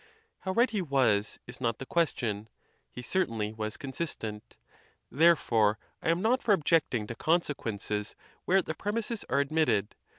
How 0.39 0.51
right 0.53 0.71
he 0.71 0.81
was 0.81 1.37
is 1.45 1.61
not 1.61 1.77
the 1.77 1.85
question; 1.85 2.49
he 2.89 3.03
certainly 3.03 3.53
was 3.53 3.77
consistent. 3.77 4.57
Therefore, 5.11 5.77
I 6.01 6.09
am 6.09 6.23
not 6.23 6.41
for 6.41 6.53
objecting 6.55 7.05
to 7.05 7.13
consequences 7.13 8.15
where 8.45 8.63
the 8.63 8.73
premises 8.73 9.23
are 9.29 9.39
admitted. 9.39 9.93